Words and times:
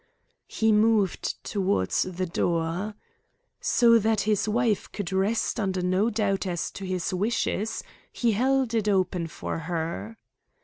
He 0.47 0.71
moved 0.71 1.43
towards 1.43 2.01
the 2.01 2.25
door. 2.25 2.95
So 3.59 3.99
that 3.99 4.21
his 4.21 4.49
wife 4.49 4.91
could 4.91 5.13
rest 5.13 5.59
under 5.59 5.83
no 5.83 6.09
doubt 6.09 6.47
as 6.47 6.71
to 6.71 6.85
his 6.87 7.13
wishes, 7.13 7.83
he 8.11 8.31
held 8.31 8.73
it 8.73 8.87
open 8.89 9.27
for 9.27 9.59
her. 9.59 10.17